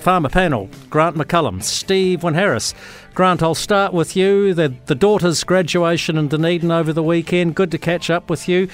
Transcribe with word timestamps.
the 0.00 0.04
farmer 0.04 0.30
panel, 0.30 0.70
Grant 0.88 1.14
McCallum, 1.14 1.62
Steve 1.62 2.22
Harris. 2.22 2.72
Grant, 3.12 3.42
I'll 3.42 3.54
start 3.54 3.92
with 3.92 4.16
you. 4.16 4.54
The, 4.54 4.74
the 4.86 4.94
daughter's 4.94 5.44
graduation 5.44 6.16
in 6.16 6.28
Dunedin 6.28 6.70
over 6.70 6.94
the 6.94 7.02
weekend. 7.02 7.54
Good 7.54 7.70
to 7.72 7.78
catch 7.78 8.08
up 8.08 8.30
with 8.30 8.48
you. 8.48 8.68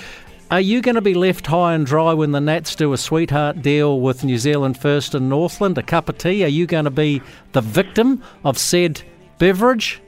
Are 0.52 0.60
you 0.60 0.80
going 0.80 0.94
to 0.94 1.00
be 1.00 1.14
left 1.14 1.48
high 1.48 1.74
and 1.74 1.84
dry 1.84 2.12
when 2.12 2.30
the 2.30 2.40
Nats 2.40 2.76
do 2.76 2.92
a 2.92 2.96
sweetheart 2.96 3.60
deal 3.60 4.00
with 4.00 4.22
New 4.22 4.38
Zealand 4.38 4.78
First 4.78 5.16
and 5.16 5.28
Northland? 5.28 5.78
A 5.78 5.82
cup 5.82 6.08
of 6.08 6.16
tea? 6.16 6.44
Are 6.44 6.48
you 6.48 6.64
going 6.64 6.84
to 6.84 6.90
be 6.92 7.20
the 7.52 7.61
victim 7.61 8.22
of 8.45 8.56
said 8.56 9.02
beverage? 9.38 10.00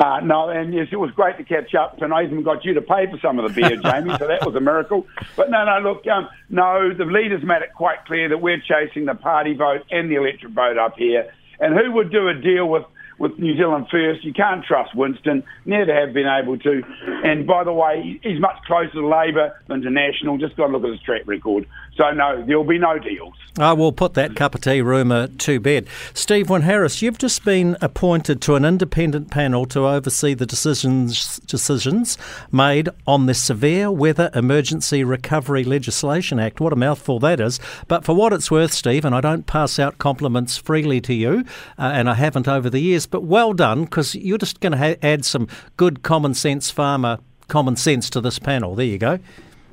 Uh, 0.00 0.18
no, 0.20 0.48
and 0.48 0.72
yes, 0.72 0.88
it 0.90 0.96
was 0.96 1.10
great 1.10 1.36
to 1.36 1.44
catch 1.44 1.74
up. 1.74 2.00
And 2.00 2.14
I 2.14 2.22
even 2.24 2.42
got 2.42 2.64
you 2.64 2.72
to 2.72 2.80
pay 2.80 3.06
for 3.10 3.18
some 3.20 3.38
of 3.38 3.46
the 3.46 3.60
beer, 3.60 3.76
Jamie, 3.84 4.16
so 4.18 4.26
that 4.26 4.46
was 4.46 4.54
a 4.54 4.60
miracle. 4.60 5.06
But 5.36 5.50
no, 5.50 5.62
no, 5.66 5.78
look, 5.80 6.06
um, 6.06 6.26
no, 6.48 6.94
the 6.94 7.04
leaders 7.04 7.42
made 7.44 7.60
it 7.60 7.74
quite 7.74 8.06
clear 8.06 8.30
that 8.30 8.40
we're 8.40 8.60
chasing 8.60 9.04
the 9.04 9.14
party 9.14 9.52
vote 9.52 9.82
and 9.90 10.10
the 10.10 10.14
electorate 10.14 10.54
vote 10.54 10.78
up 10.78 10.96
here. 10.96 11.30
And 11.60 11.78
who 11.78 11.92
would 11.92 12.10
do 12.10 12.28
a 12.28 12.34
deal 12.34 12.66
with 12.66 12.84
with 13.20 13.38
New 13.38 13.54
Zealand 13.56 13.86
first. 13.90 14.24
You 14.24 14.32
can't 14.32 14.64
trust 14.64 14.94
Winston, 14.96 15.44
never 15.66 15.94
have 15.94 16.12
been 16.12 16.26
able 16.26 16.58
to. 16.58 16.82
And 17.22 17.46
by 17.46 17.62
the 17.62 17.72
way, 17.72 18.18
he's 18.22 18.40
much 18.40 18.56
closer 18.66 18.92
to 18.92 19.06
Labor 19.06 19.60
than 19.68 19.82
to 19.82 19.90
National. 19.90 20.38
Just 20.38 20.56
got 20.56 20.66
to 20.66 20.72
look 20.72 20.84
at 20.84 20.90
his 20.90 21.02
track 21.02 21.22
record. 21.26 21.68
So, 21.96 22.10
no, 22.12 22.42
there'll 22.46 22.64
be 22.64 22.78
no 22.78 22.98
deals. 22.98 23.34
I 23.58 23.74
will 23.74 23.92
put 23.92 24.14
that 24.14 24.36
cup 24.36 24.54
of 24.54 24.62
tea 24.62 24.80
rumour 24.80 25.26
to 25.26 25.60
bed. 25.60 25.86
Steve 26.14 26.48
Wyn-Harris, 26.48 27.02
you've 27.02 27.18
just 27.18 27.44
been 27.44 27.76
appointed 27.82 28.40
to 28.42 28.54
an 28.54 28.64
independent 28.64 29.30
panel 29.30 29.66
to 29.66 29.86
oversee 29.86 30.32
the 30.32 30.46
decisions 30.46 31.38
decisions 31.40 32.16
made 32.50 32.88
on 33.06 33.26
the 33.26 33.34
Severe 33.34 33.90
Weather 33.90 34.30
Emergency 34.34 35.04
Recovery 35.04 35.62
Legislation 35.62 36.38
Act. 36.38 36.58
What 36.58 36.72
a 36.72 36.76
mouthful 36.76 37.18
that 37.18 37.38
is. 37.38 37.60
But 37.86 38.04
for 38.04 38.14
what 38.14 38.32
it's 38.32 38.50
worth, 38.50 38.72
Steve, 38.72 39.04
and 39.04 39.14
I 39.14 39.20
don't 39.20 39.46
pass 39.46 39.78
out 39.78 39.98
compliments 39.98 40.56
freely 40.56 41.02
to 41.02 41.12
you, 41.12 41.44
uh, 41.78 41.90
and 41.92 42.08
I 42.08 42.14
haven't 42.14 42.48
over 42.48 42.70
the 42.70 42.80
years, 42.80 43.09
but 43.10 43.24
well 43.24 43.52
done 43.52 43.84
because 43.84 44.14
you're 44.14 44.38
just 44.38 44.60
going 44.60 44.72
to 44.72 44.78
ha- 44.78 44.96
add 45.02 45.24
some 45.24 45.48
good 45.76 46.02
common 46.02 46.34
sense 46.34 46.70
farmer 46.70 47.18
common 47.50 47.76
sense 47.76 48.08
to 48.08 48.20
this 48.20 48.38
panel. 48.38 48.74
There 48.74 48.86
you 48.86 48.96
go. 48.96 49.18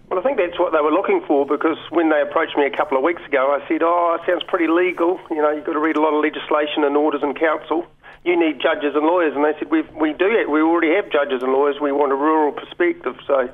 Well, 0.09 0.19
I 0.19 0.23
think 0.23 0.37
that's 0.37 0.57
what 0.59 0.71
they 0.71 0.79
were 0.79 0.91
looking 0.91 1.21
for 1.27 1.45
because 1.45 1.77
when 1.91 2.09
they 2.09 2.21
approached 2.21 2.57
me 2.57 2.65
a 2.65 2.75
couple 2.75 2.97
of 2.97 3.03
weeks 3.03 3.21
ago, 3.25 3.51
I 3.51 3.65
said, 3.67 3.83
"Oh, 3.83 4.17
it 4.19 4.25
sounds 4.25 4.43
pretty 4.43 4.67
legal. 4.67 5.19
You 5.29 5.41
know, 5.41 5.51
you've 5.51 5.65
got 5.65 5.73
to 5.73 5.79
read 5.79 5.95
a 5.95 6.01
lot 6.01 6.13
of 6.13 6.23
legislation 6.23 6.83
and 6.83 6.97
orders 6.97 7.21
and 7.23 7.37
council. 7.37 7.85
You 8.23 8.39
need 8.39 8.59
judges 8.59 8.95
and 8.95 9.05
lawyers." 9.05 9.35
And 9.35 9.43
they 9.43 9.53
said, 9.59 9.69
"We 9.69 9.81
we 9.95 10.13
do 10.13 10.31
it. 10.31 10.49
We 10.49 10.61
already 10.61 10.95
have 10.95 11.11
judges 11.11 11.43
and 11.43 11.51
lawyers. 11.51 11.79
We 11.81 11.91
want 11.91 12.11
a 12.11 12.15
rural 12.15 12.51
perspective." 12.51 13.15
So. 13.27 13.49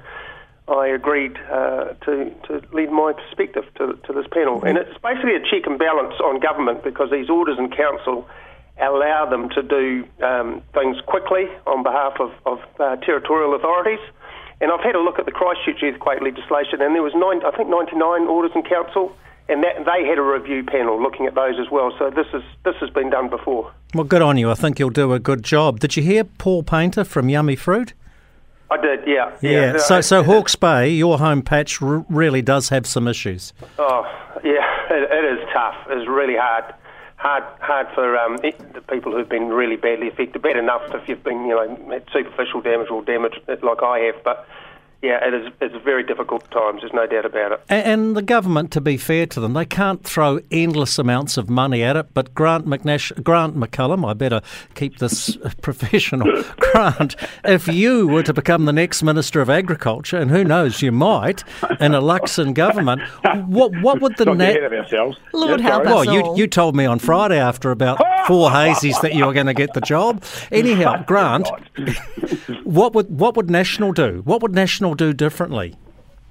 I 0.66 0.88
agreed 0.88 1.36
uh, 1.52 1.92
to, 2.06 2.32
to 2.48 2.62
lead 2.72 2.90
my 2.90 3.12
perspective 3.12 3.66
to, 3.76 4.00
to 4.08 4.14
this 4.14 4.26
panel. 4.32 4.64
And 4.64 4.78
it's 4.78 4.98
basically 5.04 5.36
a 5.36 5.42
check 5.42 5.68
and 5.68 5.78
balance 5.78 6.16
on 6.24 6.40
government 6.40 6.86
because 6.86 7.12
these 7.12 7.30
orders 7.30 7.58
and 7.60 7.70
council 7.76 8.26
allow 8.82 9.28
them 9.30 9.50
to 9.50 9.62
do 9.62 10.06
um, 10.24 10.62
things 10.74 10.98
quickly 11.06 11.46
on 11.68 11.84
behalf 11.84 12.14
of, 12.20 12.32
of 12.46 12.60
uh, 12.80 12.96
territorial 12.98 13.56
authorities. 13.56 14.00
And 14.62 14.72
I've 14.72 14.84
had 14.84 14.96
a 14.96 15.00
look 15.02 15.20
at 15.20 15.26
the 15.26 15.32
Christchurch 15.32 15.84
earthquake 15.84 16.22
legislation, 16.22 16.82
and 16.82 16.96
there 16.96 17.04
was 17.04 17.14
nine, 17.16 17.42
I 17.46 17.56
think 17.56 17.70
99 17.70 18.28
orders 18.28 18.52
in 18.56 18.64
council, 18.64 19.16
and 19.50 19.64
that, 19.64 19.86
they 19.86 20.08
had 20.08 20.18
a 20.18 20.22
review 20.22 20.64
panel 20.64 21.02
looking 21.02 21.26
at 21.26 21.36
those 21.36 21.60
as 21.60 21.70
well. 21.70 21.94
So 22.00 22.10
this 22.10 22.28
is 22.34 22.44
this 22.64 22.76
has 22.80 22.90
been 22.90 23.10
done 23.10 23.30
before. 23.30 23.74
Well, 23.94 24.06
good 24.06 24.22
on 24.22 24.38
you. 24.38 24.50
I 24.50 24.54
think 24.54 24.80
you'll 24.80 24.90
do 24.90 25.12
a 25.12 25.20
good 25.20 25.44
job. 25.44 25.80
Did 25.80 25.98
you 25.98 26.04
hear 26.04 26.24
Paul 26.24 26.64
Paynter 26.64 27.04
from 27.04 27.28
Yummy 27.28 27.58
Fruit? 27.58 27.94
I 28.72 28.78
did, 28.78 29.02
yeah. 29.06 29.36
Yeah. 29.42 29.74
yeah. 29.74 29.78
So, 29.78 30.02
so 30.02 30.24
Hawke's 30.24 30.56
Bay, 30.56 30.90
your 30.90 31.20
home 31.20 31.44
patch, 31.44 31.82
r- 31.82 32.06
really 32.10 32.42
does 32.42 32.70
have 32.70 32.88
some 32.88 33.08
issues. 33.08 33.54
Oh, 33.78 34.04
yeah. 34.44 34.70
It, 34.94 35.10
it 35.10 35.40
is 35.40 35.50
tough. 35.52 35.76
It's 35.90 36.08
really 36.08 36.36
hard 36.38 36.76
hard 37.24 37.44
hard 37.62 37.88
for 37.96 38.18
um, 38.18 38.36
the 38.38 38.84
people 38.92 39.14
who've 39.14 39.30
been 39.30 39.48
really 39.48 39.78
badly 39.78 40.10
affected. 40.10 40.42
Bad 40.42 40.58
enough 40.58 40.82
if 40.94 41.08
you've 41.08 41.24
been 41.24 41.46
you 41.46 41.56
know 41.56 41.90
had 41.90 42.04
superficial 42.12 42.62
damage 42.62 42.90
or 42.92 43.02
damage 43.02 43.40
like 43.48 43.82
I 43.82 44.00
have, 44.00 44.22
but 44.24 44.46
yeah, 45.04 45.20
it 45.28 45.34
is. 45.34 45.52
It's 45.60 45.76
very 45.84 46.02
difficult 46.02 46.50
times. 46.50 46.80
There's 46.82 46.94
no 46.94 47.06
doubt 47.06 47.26
about 47.26 47.52
it. 47.52 47.62
And, 47.68 48.16
the 48.16 48.22
government, 48.22 48.72
to 48.72 48.80
be 48.80 48.96
fair 48.96 49.26
to 49.28 49.42
them, 49.42 49.54
they 49.54 49.66
can't 49.66 50.02
throw 50.02 50.40
endless 50.50 50.98
amounts 50.98 51.36
of 51.36 51.50
money 51.50 51.84
at 51.84 51.98
it. 51.98 52.14
But 52.14 52.34
Grant 52.34 52.66
McNash, 52.66 53.22
Grant 53.22 53.58
McCallum, 53.58 54.08
I 54.10 54.14
better 54.14 54.40
keep 54.76 55.00
this 55.00 55.38
professional. 55.62 56.44
Grant, 56.58 57.18
if 57.44 57.68
you 57.68 58.08
were 58.08 58.24
to 58.24 58.34
become 58.34 58.64
the 58.64 58.72
next 58.72 59.04
Minister 59.04 59.42
of 59.42 59.50
Agriculture, 59.50 60.18
and 60.18 60.32
who 60.32 60.46
knows, 60.46 60.82
you 60.82 60.94
might 60.94 61.44
in 61.82 61.94
a 61.94 62.02
Luxon 62.02 62.54
government, 62.54 63.02
what 63.48 63.74
what 63.82 64.00
would 64.00 64.16
the 64.16 64.26
nat- 64.26 64.52
ahead 64.52 64.64
of 64.64 64.72
ourselves? 64.72 65.18
Lord 65.34 65.60
help 65.60 65.86
us 65.86 65.88
Well, 65.88 66.06
you 66.06 66.38
you 66.38 66.48
told 66.48 66.78
me 66.78 66.86
on 66.86 67.00
Friday 67.00 67.40
after 67.40 67.72
about 67.72 68.00
four 68.28 68.50
hazies 68.50 69.00
that 69.02 69.14
you 69.14 69.26
were 69.26 69.34
going 69.34 69.48
to 69.48 69.54
get 69.54 69.74
the 69.74 69.82
job. 69.82 70.24
Anyhow, 70.52 71.04
Grant, 71.08 71.48
what 72.64 72.94
would 72.94 73.10
what 73.10 73.36
would 73.36 73.50
National 73.50 73.92
do? 73.92 74.22
What 74.26 74.42
would 74.42 74.54
National 74.54 74.96
do 74.96 75.14
differently? 75.14 75.76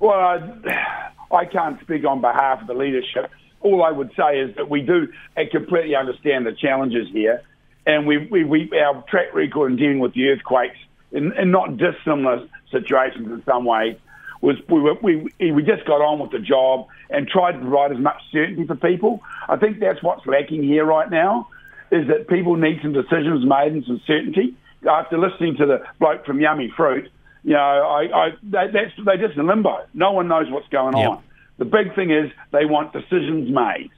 Well, 0.01 0.19
I, 0.19 1.35
I 1.35 1.45
can't 1.45 1.81
speak 1.81 2.05
on 2.05 2.21
behalf 2.21 2.61
of 2.61 2.67
the 2.67 2.75
leadership. 2.75 3.31
All 3.61 3.85
I 3.85 3.93
would 3.93 4.11
say 4.17 4.41
is 4.41 4.57
that 4.57 4.69
we 4.69 4.83
do 4.83 5.09
completely 5.51 5.95
understand 5.95 6.47
the 6.47 6.53
challenges 6.53 7.09
here, 7.13 7.43
and 7.87 8.07
we, 8.07 8.27
we, 8.27 8.45
we 8.45 8.71
our 8.81 9.03
track 9.09 9.33
record 9.33 9.71
in 9.73 9.77
dealing 9.77 10.01
with 10.01 10.15
the 10.15 10.29
earthquakes 10.29 10.79
in, 11.13 11.33
in 11.39 11.51
not 11.51 11.77
dissimilar 11.77 12.49
situations 12.71 13.29
in 13.29 13.43
some 13.45 13.65
ways 13.65 13.97
was 14.43 14.57
we, 14.69 14.81
were, 14.81 14.95
we 15.03 15.31
we 15.53 15.63
just 15.63 15.87
got 15.87 16.03
on 16.03 16.19
with 16.19 16.33
the 16.33 16.39
job 16.39 16.89
and 17.11 17.29
tried 17.29 17.53
to 17.53 17.59
provide 17.61 17.93
as 17.93 17.99
much 17.99 18.21
certainty 18.33 18.67
for 18.67 18.75
people. 18.75 19.23
I 19.49 19.57
think 19.57 19.79
that's 19.79 20.03
what's 20.03 20.27
lacking 20.27 20.65
here 20.65 20.85
right 20.85 21.09
now, 21.09 21.49
is 21.93 22.09
that 22.09 22.27
people 22.27 22.57
need 22.57 22.81
some 22.83 22.93
decisions 22.93 23.45
made 23.47 23.73
and 23.73 23.85
some 23.85 24.01
certainty. 24.07 24.57
After 24.91 25.17
listening 25.17 25.57
to 25.59 25.67
the 25.67 25.83
bloke 26.01 26.27
from 26.27 26.41
Yummy 26.41 26.73
Fruit, 26.77 27.09
you 27.45 27.53
know, 27.53 27.59
I, 27.59 28.27
I 28.27 28.31
they, 28.43 28.67
that's 28.73 28.93
they're 29.05 29.29
just 29.29 29.39
in 29.39 29.47
limbo. 29.47 29.85
No 29.95 30.11
one 30.13 30.27
knows 30.27 30.51
what's 30.51 30.69
going 30.69 30.97
yep. 30.97 31.11
on. 31.11 31.23
The 31.59 31.65
big 31.65 31.95
thing 31.95 32.11
is 32.11 32.33
they 32.51 32.65
want 32.65 32.93
decisions 32.93 33.49
made. 33.55 33.91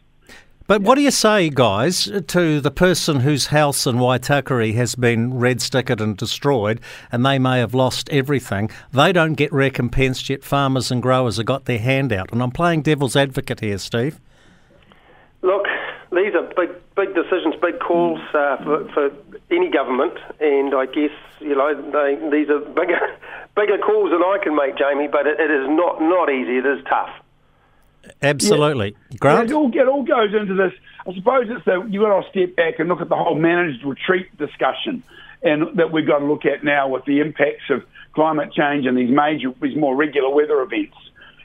But 0.67 0.81
what 0.81 0.95
do 0.95 1.03
you 1.03 1.11
say, 1.11 1.51
guys, 1.51 2.11
to 2.27 2.61
the 2.61 2.71
person 2.71 3.21
whose 3.21 3.49
house 3.49 3.87
in 3.87 3.97
Waitakere 3.97 4.75
has 4.75 4.95
been 4.95 5.35
red 5.35 5.59
stickered 5.59 6.01
and 6.01 6.17
destroyed 6.17 6.81
and 7.13 7.25
they 7.25 7.39
may 7.39 7.59
have 7.59 7.75
lost 7.75 8.09
everything? 8.09 8.71
They 8.91 9.13
don't 9.13 9.35
get 9.35 9.53
recompensed 9.53 10.31
yet 10.31 10.43
farmers 10.43 10.91
and 10.91 11.03
growers 11.03 11.37
have 11.37 11.45
got 11.45 11.67
their 11.67 11.79
hand 11.79 12.15
out. 12.15 12.33
And 12.33 12.43
I'm 12.43 12.51
playing 12.51 12.81
devil's 12.81 13.15
advocate 13.15 13.61
here, 13.61 13.77
Steve. 13.77 14.19
Look, 15.43 15.67
these 16.15 16.35
are 16.35 16.43
big, 16.57 16.71
big 16.97 17.15
decisions, 17.15 17.55
big 17.61 17.79
calls 17.81 18.21
uh, 18.35 18.57
for, 18.63 18.89
for 18.93 19.11
any 19.51 19.71
government, 19.71 20.15
and 20.41 20.75
I 20.75 20.87
guess 20.87 21.13
you 21.41 21.55
know 21.55 21.75
they, 21.75 22.17
these 22.31 22.49
are 22.51 22.61
bigger, 22.61 23.01
bigger 23.57 23.79
calls 23.79 24.11
than 24.11 24.23
I 24.23 24.39
can 24.43 24.55
make, 24.55 24.77
Jamie. 24.77 25.09
But 25.09 25.27
it, 25.27 25.41
it 25.41 25.51
is 25.51 25.69
not 25.69 26.01
not 26.01 26.31
easy. 26.31 26.59
It 26.59 26.67
is 26.67 26.85
tough. 26.89 27.11
Absolutely, 28.23 28.97
yeah. 29.11 29.17
Grant. 29.19 29.51
it, 29.51 29.55
all, 29.55 29.71
it 29.73 29.89
all 29.89 30.03
goes 30.03 30.35
into 30.35 30.55
this. 30.55 30.73
I 31.07 31.15
suppose 31.15 31.47
it's 31.49 31.65
that 31.65 31.89
you've 31.91 32.03
got 32.03 32.23
to 32.23 32.31
step 32.31 32.57
back 32.57 32.79
and 32.79 32.89
look 32.89 33.01
at 33.01 33.09
the 33.09 33.17
whole 33.17 33.35
managed 33.35 33.85
retreat 33.85 34.37
discussion, 34.37 35.03
and 35.43 35.77
that 35.79 35.93
we've 35.93 36.07
got 36.07 36.19
to 36.19 36.27
look 36.27 36.45
at 36.45 36.65
now 36.65 36.89
with 36.89 37.05
the 37.05 37.21
impacts 37.21 37.71
of 37.71 37.83
climate 38.15 38.53
change 38.53 38.87
and 38.87 38.97
these 38.97 39.11
major, 39.11 39.53
these 39.61 39.77
more 39.77 39.97
regular 39.97 40.31
weather 40.31 40.61
events. 40.63 40.97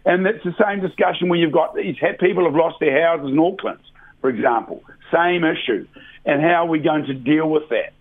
And 0.06 0.26
it's 0.26 0.44
the 0.44 0.56
same 0.62 0.80
discussion 0.82 1.30
where 1.30 1.40
you've 1.40 1.52
got 1.52 1.76
these 1.76 1.98
people 2.20 2.46
have 2.46 2.56
lost 2.56 2.80
their 2.80 3.06
houses 3.06 3.32
in 3.32 3.40
Auckland, 3.40 3.80
for 4.22 4.30
example. 4.30 4.84
Same 5.14 5.44
issue. 5.44 5.88
And 6.26 6.42
how 6.42 6.66
are 6.66 6.68
we 6.68 6.80
going 6.80 7.06
to 7.06 7.14
deal 7.14 7.50
with 7.50 7.64
that? 7.70 7.94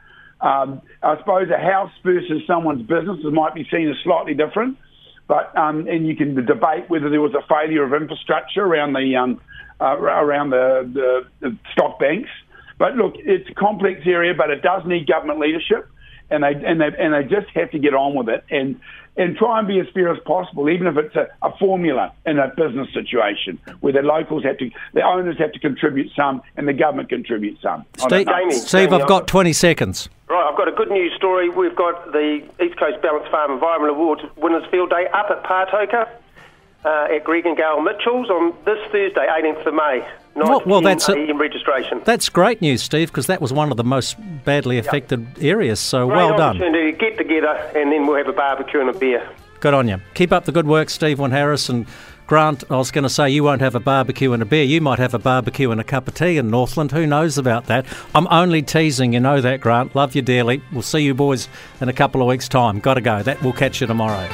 Um, 0.47 0.83
I 1.03 1.17
suppose 1.19 1.49
a 1.51 1.59
house 1.61 1.91
versus 2.05 2.43
someone's 2.47 2.83
business 2.83 3.19
might 3.25 3.55
be 3.55 3.67
seen 3.71 3.89
as 3.89 3.97
slightly 4.05 4.35
different, 4.35 4.79
but 5.27 5.57
um, 5.57 5.89
and 5.89 6.07
you 6.07 6.15
can 6.15 6.35
debate 6.35 6.89
whether 6.89 7.11
there 7.11 7.21
was 7.21 7.35
a 7.35 7.47
failure 7.49 7.83
of 7.83 7.93
infrastructure 7.93 8.63
around 8.63 8.93
the 8.93 9.17
um, 9.17 9.41
uh, 9.81 9.97
around 9.99 10.51
the, 10.51 10.89
the, 10.93 11.27
the 11.41 11.57
stock 11.73 11.99
banks. 11.99 12.31
But 12.79 12.95
look, 12.95 13.15
it's 13.17 13.49
a 13.51 13.55
complex 13.55 14.01
area, 14.07 14.35
but 14.37 14.51
it 14.51 14.63
does 14.63 14.83
need 14.87 15.07
government 15.07 15.41
leadership, 15.41 15.89
and 16.31 16.43
they 16.43 16.55
and 16.55 16.81
they 16.81 16.91
and 16.99 17.15
they 17.15 17.23
just 17.25 17.49
have 17.55 17.71
to 17.71 17.79
get 17.79 17.95
on 17.95 18.15
with 18.15 18.29
it 18.29 18.45
and 18.51 18.81
and 19.19 19.37
try 19.37 19.59
and 19.59 19.67
be 19.67 19.81
as 19.81 19.87
fair 19.93 20.13
as 20.13 20.19
possible, 20.25 20.71
even 20.71 20.87
if 20.87 20.97
it's 20.97 21.17
a, 21.17 21.27
a 21.43 21.55
formula 21.59 22.13
in 22.25 22.39
a 22.39 22.49
business 22.57 22.89
situation 22.95 23.59
where 23.81 23.93
the 23.93 24.01
locals 24.01 24.45
have 24.45 24.57
to, 24.59 24.71
the 24.95 25.03
owners 25.03 25.37
have 25.39 25.51
to 25.53 25.59
contribute 25.59 26.11
some, 26.15 26.41
and 26.57 26.69
the 26.69 26.73
government 26.73 27.09
contributes 27.09 27.61
some. 27.61 27.85
Steve, 27.99 28.29
Steve 28.53 28.93
I've 28.93 29.09
got 29.09 29.27
20 29.27 29.53
seconds. 29.53 30.09
Right, 30.29 30.49
I've 30.49 30.57
got 30.57 30.69
a 30.69 30.73
good 30.73 30.91
news 30.91 31.13
story. 31.17 31.49
We've 31.49 31.75
got 31.75 32.13
the 32.13 32.47
East 32.63 32.79
Coast 32.79 33.03
Balanced 33.03 33.31
Farm 33.31 33.51
Environment 33.51 33.93
Awards 33.97 34.23
Winners 34.37 34.65
Field 34.71 34.91
Day 34.91 35.07
up 35.13 35.31
at 35.31 35.43
Patoka 35.43 36.09
uh, 36.85 37.09
at 37.11 37.25
Greg 37.25 37.47
and 37.47 37.57
Gail 37.57 37.81
Mitchell's 37.81 38.31
on 38.31 38.55
this 38.65 38.79
Thursday, 38.91 39.27
18th 39.27 39.67
of 39.67 39.75
May. 39.75 40.09
Well, 40.37 40.63
well 40.65 40.81
that's 40.81 41.09
a, 41.09 41.33
registration. 41.33 42.01
That's 42.05 42.29
great 42.29 42.63
news, 42.63 42.83
Steve, 42.83 43.09
because 43.09 43.27
that 43.27 43.41
was 43.41 43.53
one 43.53 43.71
of 43.71 43.77
the 43.77 43.85
most 43.85 44.17
badly 44.45 44.79
affected 44.79 45.27
yep. 45.37 45.45
areas. 45.45 45.81
So 45.81 46.07
great 46.07 46.17
well 46.17 46.37
done. 46.37 46.59
to 46.59 46.93
get 46.93 47.19
together, 47.19 47.55
and 47.75 47.91
then 47.91 48.07
we'll 48.07 48.17
have 48.17 48.29
a 48.29 48.33
barbecue 48.33 48.81
and 48.81 48.91
a 48.91 48.99
beer. 48.99 49.29
Good 49.61 49.75
on 49.75 49.89
you. 49.89 50.01
Keep 50.15 50.33
up 50.33 50.45
the 50.45 50.53
good 50.53 50.69
work, 50.69 50.89
Steve 50.91 51.19
Harris, 51.19 51.69
and 51.69 51.87
Grant, 52.29 52.63
I 52.71 52.77
was 52.77 52.91
going 52.91 53.05
to 53.05 53.09
say 53.09 53.31
you 53.31 53.43
won't 53.43 53.63
have 53.63 53.75
a 53.75 53.81
barbecue 53.81 54.35
and 54.35 54.43
a 54.43 54.47
beer. 54.47 54.63
You 54.63 54.83
might 54.83 54.99
have 54.99 55.15
a 55.15 55.19
barbecue 55.19 55.71
and 55.71 55.81
a 55.81 55.85
cup 55.85 56.07
of 56.09 56.15
tea 56.15 56.37
in 56.37 56.51
Northland. 56.51 56.93
Who 56.93 57.07
knows 57.07 57.39
about 57.39 57.67
that? 57.67 57.87
I'm 58.15 58.29
only 58.31 58.61
teasing. 58.61 59.15
You 59.15 59.21
know 59.21 59.41
that, 59.41 59.63
Grant. 59.63 59.97
Love 59.97 60.15
you 60.15 60.21
dearly. 60.21 60.63
We'll 60.71 60.83
see 60.83 61.01
you 61.01 61.15
boys 61.15 61.49
in 61.81 61.89
a 61.89 61.95
couple 61.95 62.21
of 62.21 62.29
weeks' 62.29 62.47
time. 62.47 62.81
Got 62.81 62.95
to 62.95 63.01
go. 63.01 63.23
That 63.23 63.43
We'll 63.43 63.55
catch 63.55 63.81
you 63.81 63.87
tomorrow. 63.87 64.29